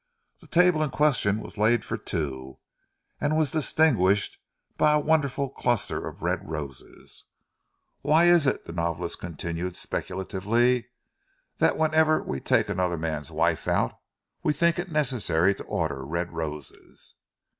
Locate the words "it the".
8.47-8.73